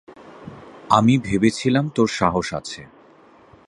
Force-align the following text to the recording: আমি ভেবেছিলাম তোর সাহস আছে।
আমি 0.89 1.13
ভেবেছিলাম 1.17 1.85
তোর 1.95 2.07
সাহস 2.07 2.47
আছে। 2.53 2.81